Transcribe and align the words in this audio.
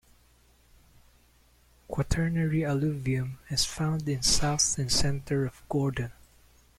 Quaternary 1.87 2.63
alluvium 2.65 3.37
is 3.51 3.65
found 3.65 4.09
in 4.09 4.23
south 4.23 4.79
and 4.79 4.91
center 4.91 5.45
of 5.45 5.61
Gordon. 5.69 6.11